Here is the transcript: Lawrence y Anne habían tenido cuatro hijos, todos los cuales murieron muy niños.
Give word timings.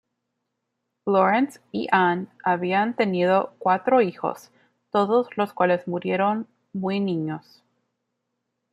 Lawrence 1.05 1.59
y 1.71 1.87
Anne 1.91 2.27
habían 2.43 2.95
tenido 2.95 3.53
cuatro 3.59 4.01
hijos, 4.01 4.49
todos 4.89 5.27
los 5.37 5.53
cuales 5.53 5.87
murieron 5.87 6.47
muy 6.73 6.99
niños. 6.99 7.61